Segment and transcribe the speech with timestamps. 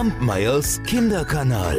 [0.00, 1.78] Kampmeyers Kinderkanal.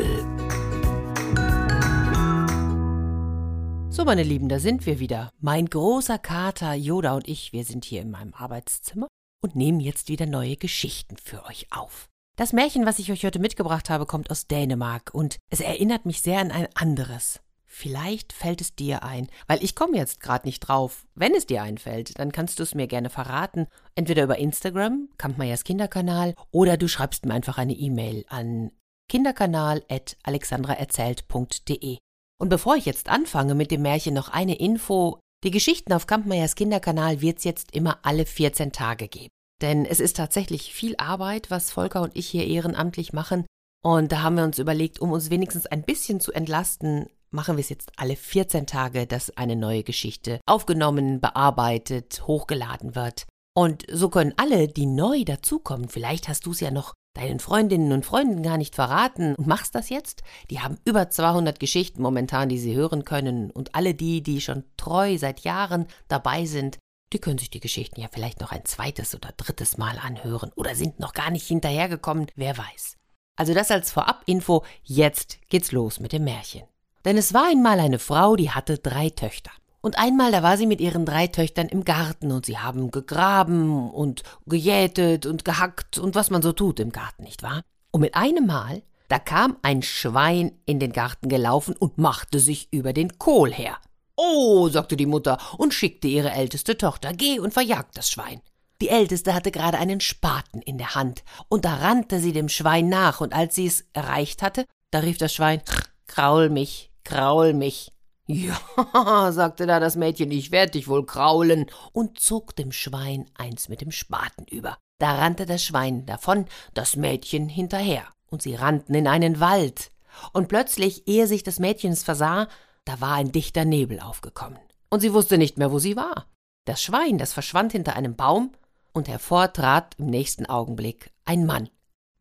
[3.90, 5.32] So, meine Lieben, da sind wir wieder.
[5.40, 9.08] Mein großer Kater Yoda und ich, wir sind hier in meinem Arbeitszimmer
[9.44, 12.10] und nehmen jetzt wieder neue Geschichten für euch auf.
[12.38, 16.22] Das Märchen, was ich euch heute mitgebracht habe, kommt aus Dänemark und es erinnert mich
[16.22, 17.40] sehr an ein anderes.
[17.74, 21.06] Vielleicht fällt es dir ein, weil ich komme jetzt gerade nicht drauf.
[21.16, 23.68] Wenn es dir einfällt, dann kannst du es mir gerne verraten.
[23.96, 28.72] Entweder über Instagram, Kampmeyers Kinderkanal, oder du schreibst mir einfach eine E-Mail an
[29.08, 31.98] kinderkanal.alexandraerzählt.de.
[32.42, 35.22] Und bevor ich jetzt anfange mit dem Märchen, noch eine Info.
[35.46, 39.30] Die Geschichten auf Kampmeyers Kinderkanal wird es jetzt immer alle 14 Tage geben.
[39.62, 43.46] Denn es ist tatsächlich viel Arbeit, was Volker und ich hier ehrenamtlich machen.
[43.82, 47.62] Und da haben wir uns überlegt, um uns wenigstens ein bisschen zu entlasten, machen wir
[47.62, 53.26] es jetzt alle 14 Tage, dass eine neue Geschichte aufgenommen, bearbeitet, hochgeladen wird.
[53.54, 57.92] Und so können alle, die neu dazukommen, vielleicht hast du es ja noch deinen Freundinnen
[57.92, 60.24] und Freunden gar nicht verraten und machst das jetzt?
[60.50, 63.52] Die haben über 200 Geschichten momentan, die sie hören können.
[63.52, 66.78] Und alle die, die schon treu seit Jahren dabei sind,
[67.12, 70.76] die können sich die Geschichten ja vielleicht noch ein zweites oder drittes Mal anhören oder
[70.76, 72.96] sind noch gar nicht hinterhergekommen, wer weiß.
[73.36, 76.64] Also das als Vorabinfo, jetzt geht's los mit dem Märchen.
[77.06, 79.52] Denn es war einmal eine Frau, die hatte drei Töchter.
[79.82, 83.90] Und einmal, da war sie mit ihren drei Töchtern im Garten und sie haben gegraben
[83.90, 87.62] und gejätet und gehackt und was man so tut im Garten, nicht wahr?
[87.90, 92.72] Und mit einem Mal, da kam ein Schwein in den Garten gelaufen und machte sich
[92.72, 93.78] über den Kohl her.
[94.16, 98.42] Oh, sagte die Mutter und schickte ihre älteste Tochter, geh und verjag das Schwein.
[98.82, 102.88] Die älteste hatte gerade einen Spaten in der Hand, und da rannte sie dem Schwein
[102.88, 105.62] nach, und als sie es erreicht hatte, da rief das Schwein,
[106.08, 107.92] kraul mich, kraul mich.
[108.28, 113.68] Ja, sagte da das Mädchen, ich werd dich wohl kraulen, und zog dem Schwein eins
[113.68, 114.78] mit dem Spaten über.
[115.00, 119.92] Da rannte das Schwein davon, das Mädchen hinterher, und sie rannten in einen Wald.
[120.32, 122.48] Und plötzlich, ehe sich das Mädchen es versah,
[122.86, 124.60] da war ein dichter Nebel aufgekommen,
[124.90, 126.28] und sie wusste nicht mehr, wo sie war.
[126.66, 128.54] Das Schwein, das verschwand hinter einem Baum,
[128.94, 131.70] und hervor trat im nächsten Augenblick ein Mann.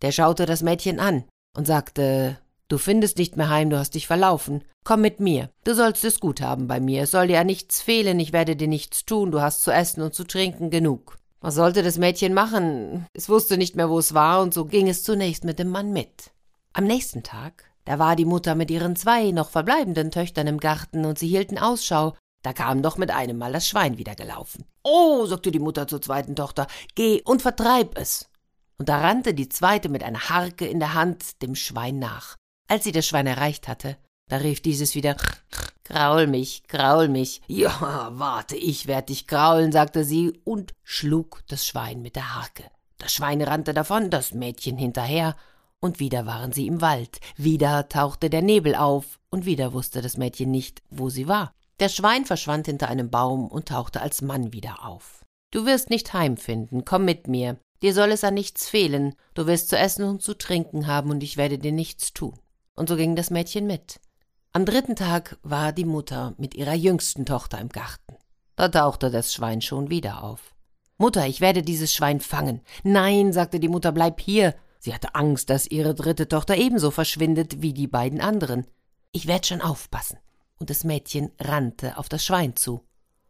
[0.02, 1.24] Der schaute das Mädchen an
[1.56, 2.38] und sagte
[2.70, 4.62] Du findest nicht mehr heim, du hast dich verlaufen.
[4.84, 5.50] Komm mit mir.
[5.64, 7.02] Du sollst es gut haben bei mir.
[7.02, 10.02] Es soll dir an nichts fehlen, ich werde dir nichts tun, du hast zu essen
[10.02, 11.18] und zu trinken genug.
[11.40, 13.06] Was sollte das Mädchen machen?
[13.12, 15.92] Es wusste nicht mehr, wo es war, und so ging es zunächst mit dem Mann
[15.92, 16.30] mit.
[16.72, 21.04] Am nächsten Tag, da war die Mutter mit ihren zwei noch verbleibenden Töchtern im Garten,
[21.04, 22.14] und sie hielten Ausschau,
[22.44, 24.64] da kam doch mit einem Mal das Schwein wieder gelaufen.
[24.84, 28.30] Oh, sagte die Mutter zur zweiten Tochter, geh und vertreib es.
[28.78, 32.36] Und da rannte die zweite mit einer Harke in der Hand dem Schwein nach.
[32.70, 33.96] Als sie das Schwein erreicht hatte,
[34.28, 35.16] da rief dieses wieder
[35.82, 37.42] Graul mich, graul mich.
[37.48, 42.62] Ja, warte, ich werd dich graulen, sagte sie und schlug das Schwein mit der Harke.
[42.98, 45.34] Das Schwein rannte davon, das Mädchen hinterher,
[45.80, 50.16] und wieder waren sie im Wald, wieder tauchte der Nebel auf, und wieder wusste das
[50.16, 51.52] Mädchen nicht, wo sie war.
[51.80, 55.24] Der Schwein verschwand hinter einem Baum und tauchte als Mann wieder auf.
[55.50, 57.58] Du wirst nicht heimfinden, komm mit mir.
[57.82, 61.24] Dir soll es an nichts fehlen, du wirst zu essen und zu trinken haben, und
[61.24, 62.38] ich werde dir nichts tun
[62.80, 64.00] und so ging das Mädchen mit.
[64.54, 68.16] Am dritten Tag war die Mutter mit ihrer jüngsten Tochter im Garten.
[68.56, 70.54] Da tauchte das Schwein schon wieder auf.
[70.96, 72.62] Mutter, ich werde dieses Schwein fangen.
[72.82, 74.54] Nein, sagte die Mutter, bleib hier.
[74.78, 78.66] Sie hatte Angst, dass ihre dritte Tochter ebenso verschwindet wie die beiden anderen.
[79.12, 80.18] Ich werd schon aufpassen.
[80.58, 82.80] Und das Mädchen rannte auf das Schwein zu.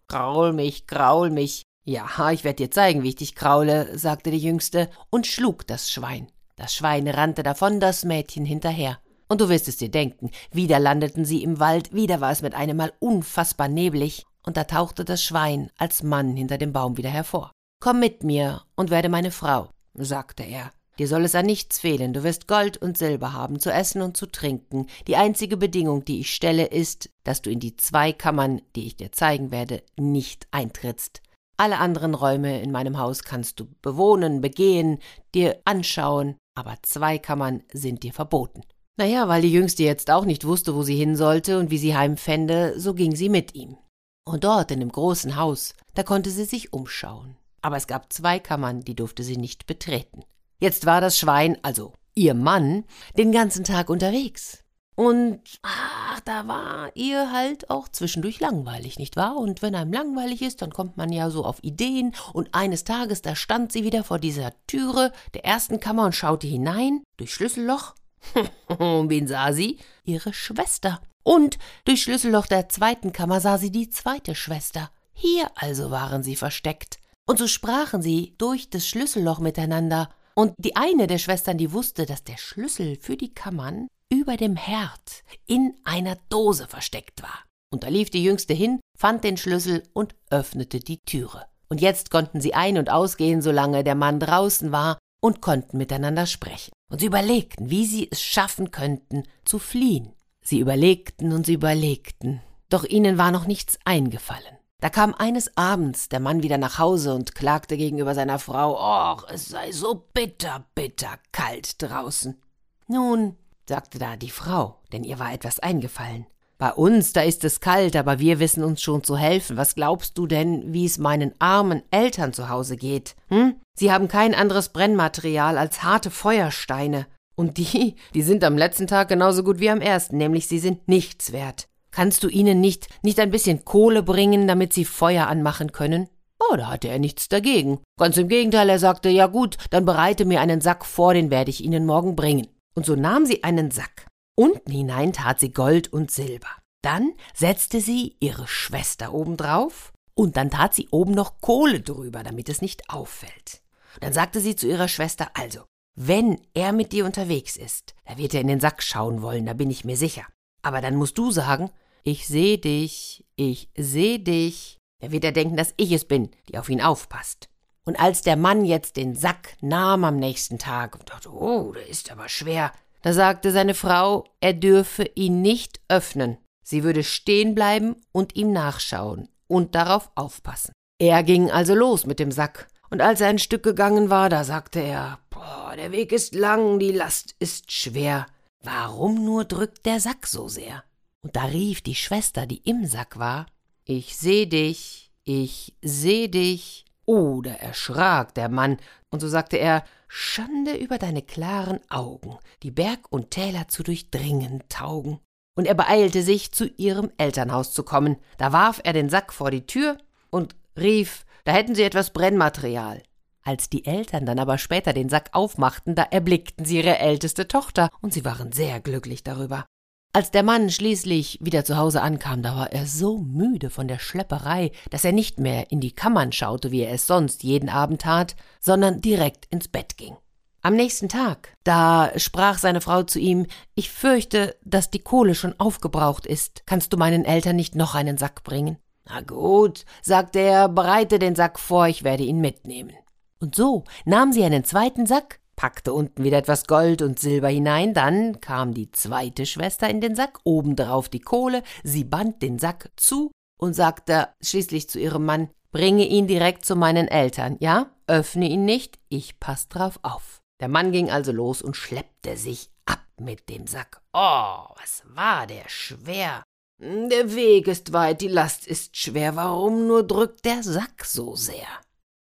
[0.07, 1.65] Graul mich, graul mich.
[1.85, 5.91] Ja, ich werd dir zeigen, wie ich dich kraule, sagte die Jüngste und schlug das
[5.91, 6.31] Schwein.
[6.55, 9.01] Das Schwein rannte davon, das Mädchen hinterher.
[9.31, 12.53] Und du wirst es dir denken, wieder landeten sie im Wald, wieder war es mit
[12.57, 17.11] einem Mal unfassbar neblig, und da tauchte das Schwein als Mann hinter dem Baum wieder
[17.11, 17.53] hervor.
[17.81, 20.73] Komm mit mir und werde meine Frau, sagte er.
[20.99, 24.17] Dir soll es an nichts fehlen, du wirst Gold und Silber haben, zu essen und
[24.17, 24.89] zu trinken.
[25.07, 28.97] Die einzige Bedingung, die ich stelle, ist, dass du in die zwei Kammern, die ich
[28.97, 31.23] dir zeigen werde, nicht eintrittst.
[31.57, 34.99] Alle anderen Räume in meinem Haus kannst du bewohnen, begehen,
[35.37, 38.63] dir anschauen, aber zwei Kammern sind dir verboten.
[39.01, 41.97] Naja, weil die Jüngste jetzt auch nicht wusste, wo sie hin sollte und wie sie
[41.97, 43.79] heimfände, so ging sie mit ihm.
[44.27, 47.39] Und dort in dem großen Haus, da konnte sie sich umschauen.
[47.63, 50.23] Aber es gab zwei Kammern, die durfte sie nicht betreten.
[50.61, 52.85] Jetzt war das Schwein, also ihr Mann,
[53.17, 54.65] den ganzen Tag unterwegs.
[54.97, 59.39] Und ach, da war ihr halt auch zwischendurch langweilig, nicht wahr?
[59.39, 62.15] Und wenn einem langweilig ist, dann kommt man ja so auf Ideen.
[62.35, 66.47] Und eines Tages, da stand sie wieder vor dieser Türe der ersten Kammer und schaute
[66.47, 67.95] hinein, durch Schlüsselloch,
[68.69, 69.79] Wen sah sie?
[70.05, 71.01] Ihre Schwester.
[71.23, 74.91] Und durch Schlüsselloch der zweiten Kammer sah sie die zweite Schwester.
[75.13, 76.99] Hier also waren sie versteckt.
[77.27, 80.11] Und so sprachen sie durch das Schlüsselloch miteinander.
[80.35, 84.57] Und die eine der Schwestern, die wusste, dass der Schlüssel für die Kammern über dem
[84.57, 87.45] Herd in einer Dose versteckt war.
[87.73, 91.47] Und da lief die Jüngste hin, fand den Schlüssel und öffnete die Türe.
[91.69, 96.27] Und jetzt konnten sie ein- und ausgehen, solange der Mann draußen war, und konnten miteinander
[96.27, 96.73] sprechen.
[96.91, 100.13] Und sie überlegten, wie sie es schaffen könnten, zu fliehen.
[100.43, 104.59] Sie überlegten und sie überlegten, doch ihnen war noch nichts eingefallen.
[104.81, 109.25] Da kam eines Abends der Mann wieder nach Hause und klagte gegenüber seiner Frau, ach,
[109.29, 112.41] es sei so bitter, bitter kalt draußen.
[112.87, 113.37] Nun,
[113.69, 116.27] sagte da die Frau, denn ihr war etwas eingefallen.
[116.61, 119.57] Bei uns, da ist es kalt, aber wir wissen uns schon zu helfen.
[119.57, 123.17] Was glaubst du denn, wie es meinen armen Eltern zu Hause geht?
[123.29, 123.55] Hm?
[123.75, 127.07] Sie haben kein anderes Brennmaterial als harte Feuersteine.
[127.35, 130.87] Und die, die sind am letzten Tag genauso gut wie am ersten, nämlich sie sind
[130.87, 131.67] nichts wert.
[131.93, 136.11] Kannst du ihnen nicht, nicht ein bisschen Kohle bringen, damit sie Feuer anmachen können?
[136.39, 137.79] Oh, da hatte er nichts dagegen.
[137.99, 141.49] Ganz im Gegenteil, er sagte, ja gut, dann bereite mir einen Sack vor, den werde
[141.49, 142.49] ich ihnen morgen bringen.
[142.75, 144.10] Und so nahm sie einen Sack.
[144.41, 146.49] Unten hinein tat sie Gold und Silber.
[146.81, 152.49] Dann setzte sie ihre Schwester obendrauf und dann tat sie oben noch Kohle drüber, damit
[152.49, 153.61] es nicht auffällt.
[154.01, 155.65] Dann sagte sie zu ihrer Schwester, also,
[155.95, 159.53] wenn er mit dir unterwegs ist, da wird er in den Sack schauen wollen, da
[159.53, 160.25] bin ich mir sicher.
[160.63, 161.71] Aber dann musst du sagen,
[162.03, 164.79] ich seh dich, ich seh dich.
[165.01, 167.51] Da wird er denken, dass ich es bin, die auf ihn aufpasst.
[167.85, 171.89] Und als der Mann jetzt den Sack nahm am nächsten Tag und dachte, oh, der
[171.89, 172.73] ist aber schwer,
[173.03, 176.39] da sagte seine Frau, er dürfe ihn nicht öffnen.
[176.63, 180.73] Sie würde stehen bleiben und ihm nachschauen und darauf aufpassen.
[180.99, 184.45] Er ging also los mit dem Sack, und als er ein Stück gegangen war, da
[184.45, 188.27] sagte er, boah, der Weg ist lang, die Last ist schwer.
[188.63, 190.85] Warum nur drückt der Sack so sehr?
[191.23, 193.47] Und da rief die Schwester, die im Sack war,
[193.85, 196.85] Ich seh dich, ich seh dich.
[197.07, 198.79] Oh, da erschrak der Mann,
[199.11, 204.63] und so sagte er, Schande über deine klaren Augen, die Berg und Täler zu durchdringen
[204.69, 205.21] taugen.
[205.57, 208.17] Und er beeilte sich, zu ihrem Elternhaus zu kommen.
[208.39, 209.99] Da warf er den Sack vor die Tür
[210.31, 213.03] und rief, da hätten sie etwas Brennmaterial.
[213.43, 217.89] Als die Eltern dann aber später den Sack aufmachten, da erblickten sie ihre älteste Tochter,
[218.01, 219.67] und sie waren sehr glücklich darüber.
[220.13, 224.01] Als der Mann schließlich wieder zu Hause ankam, da war er so müde von der
[224.01, 228.03] Schlepperei, dass er nicht mehr in die Kammern schaute, wie er es sonst jeden Abend
[228.03, 230.17] tat, sondern direkt ins Bett ging.
[230.63, 233.47] Am nächsten Tag, da sprach seine Frau zu ihm,
[233.77, 236.67] ich fürchte, dass die Kohle schon aufgebraucht ist.
[236.67, 238.79] Kannst du meinen Eltern nicht noch einen Sack bringen?
[239.05, 242.97] Na gut, sagte er, bereite den Sack vor, ich werde ihn mitnehmen.
[243.39, 247.93] Und so nahm sie einen zweiten Sack, packte unten wieder etwas Gold und Silber hinein,
[247.93, 252.91] dann kam die zweite Schwester in den Sack, obendrauf die Kohle, sie band den Sack
[252.97, 257.91] zu und sagte schließlich zu ihrem Mann, bringe ihn direkt zu meinen Eltern, ja?
[258.07, 260.39] Öffne ihn nicht, ich pass drauf auf.
[260.61, 264.01] Der Mann ging also los und schleppte sich ab mit dem Sack.
[264.15, 266.43] Oh, was war der schwer.
[266.79, 271.69] Der Weg ist weit, die Last ist schwer, warum nur drückt der Sack so sehr?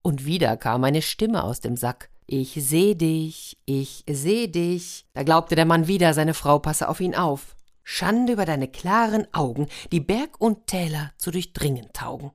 [0.02, 2.10] Und wieder kam eine Stimme aus dem Sack.
[2.32, 5.04] Ich seh dich, ich seh dich.
[5.14, 7.56] Da glaubte der Mann wieder, seine Frau passe auf ihn auf.
[7.82, 12.30] Schande über deine klaren Augen, die Berg und Täler zu durchdringen taugen.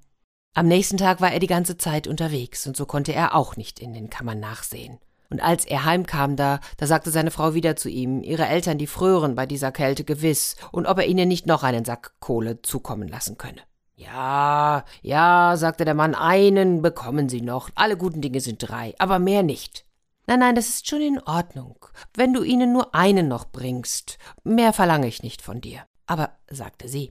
[0.53, 3.79] Am nächsten Tag war er die ganze Zeit unterwegs, und so konnte er auch nicht
[3.79, 4.99] in den Kammern nachsehen.
[5.29, 8.87] Und als er heimkam da, da sagte seine Frau wieder zu ihm, ihre Eltern, die
[8.87, 13.07] frören bei dieser Kälte gewiss, und ob er ihnen nicht noch einen Sack Kohle zukommen
[13.07, 13.61] lassen könne.
[13.95, 17.69] Ja, ja, sagte der Mann, einen bekommen Sie noch.
[17.75, 19.85] Alle guten Dinge sind drei, aber mehr nicht.
[20.27, 24.17] Nein, nein, das ist schon in Ordnung, wenn du ihnen nur einen noch bringst.
[24.43, 25.85] Mehr verlange ich nicht von dir.
[26.07, 27.09] Aber, sagte sie,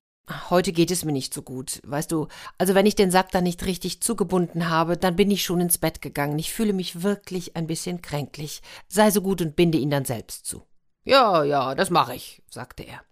[0.51, 1.81] heute geht es mir nicht so gut.
[1.85, 2.27] Weißt du,
[2.59, 5.79] also wenn ich den Sack da nicht richtig zugebunden habe, dann bin ich schon ins
[5.79, 6.39] Bett gegangen.
[6.39, 8.63] Ich fühle mich wirklich ein bisschen kränklich.
[8.89, 10.63] Sei so gut und binde ihn dann selbst zu.
[11.05, 13.03] Ja, ja, das mache ich, sagte er.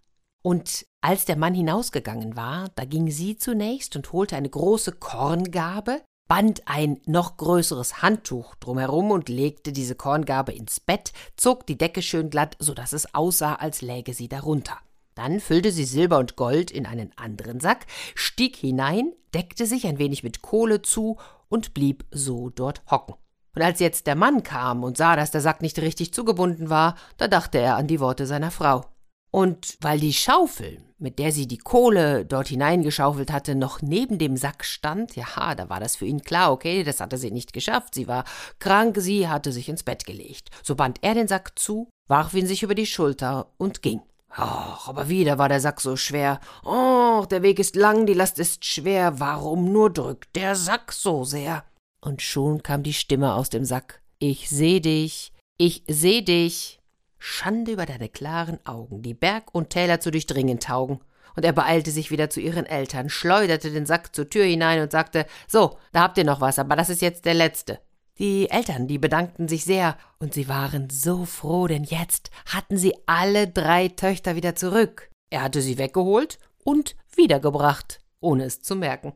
[0.43, 6.03] Und als der Mann hinausgegangen war, da ging sie zunächst und holte eine große Korngabe,
[6.33, 12.01] band ein noch größeres Handtuch drumherum und legte diese Korngabe ins Bett, zog die Decke
[12.01, 14.79] schön glatt, so dass es aussah, als läge sie darunter.
[15.15, 17.85] Dann füllte sie Silber und Gold in einen anderen Sack,
[18.15, 21.19] stieg hinein, deckte sich ein wenig mit Kohle zu
[21.51, 23.17] und blieb so dort hocken.
[23.55, 26.95] Und als jetzt der Mann kam und sah, dass der Sack nicht richtig zugebunden war,
[27.19, 28.87] da dachte er an die Worte seiner Frau.
[29.35, 34.37] Und weil die Schaufel, mit der sie die Kohle dort hineingeschaufelt hatte, noch neben dem
[34.37, 37.95] Sack stand, ja, da war das für ihn klar, okay, das hatte sie nicht geschafft,
[37.95, 38.25] sie war
[38.59, 40.51] krank, sie hatte sich ins Bett gelegt.
[40.63, 44.03] So band er den Sack zu, warf ihn sich über die Schulter und ging.
[44.29, 46.39] Ach, aber wieder war der Sack so schwer.
[46.65, 51.25] Och, der Weg ist lang, die Last ist schwer, warum nur drückt der Sack so
[51.25, 51.65] sehr?
[52.01, 54.03] Und schon kam die Stimme aus dem Sack.
[54.19, 56.81] Ich seh dich, Ich seh dich.
[57.25, 60.99] Schande über deine klaren Augen, die Berg und Täler zu durchdringen taugen.
[61.37, 64.91] Und er beeilte sich wieder zu ihren Eltern, schleuderte den Sack zur Tür hinein und
[64.91, 67.79] sagte: So, da habt ihr noch was, aber das ist jetzt der letzte.
[68.19, 72.93] Die Eltern, die bedankten sich sehr, und sie waren so froh, denn jetzt hatten sie
[73.07, 75.09] alle drei Töchter wieder zurück.
[75.31, 79.13] Er hatte sie weggeholt und wiedergebracht, ohne es zu merken.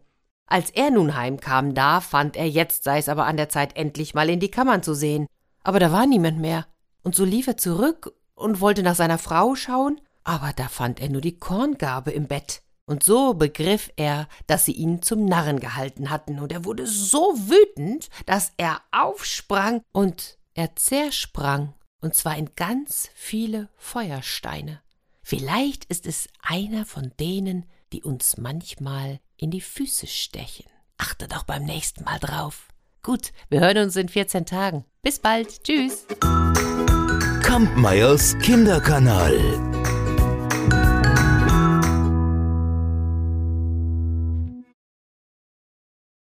[0.47, 4.15] Als er nun heimkam, da fand er, jetzt sei es aber an der Zeit, endlich
[4.15, 5.27] mal in die Kammern zu sehen.
[5.65, 6.67] Aber da war niemand mehr.
[7.07, 11.09] Und so lief er zurück und wollte nach seiner Frau schauen, aber da fand er
[11.09, 12.63] nur die Korngabe im Bett.
[12.85, 17.33] Und so begriff er, dass sie ihn zum Narren gehalten hatten, und er wurde so
[17.37, 24.81] wütend, dass er aufsprang und er zersprang, und zwar in ganz viele Feuersteine.
[25.23, 30.67] Vielleicht ist es einer von denen, die uns manchmal in die Füße stechen.
[30.99, 32.67] Achte doch beim nächsten Mal drauf.
[33.05, 34.85] Gut, wir hören uns in 14 Tagen.
[35.03, 35.63] Bis bald.
[35.63, 36.05] Tschüss.
[37.47, 39.76] Kampmeyers Kinderkanal.